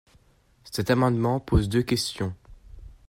[0.63, 2.33] Cet amendement pose deux questions.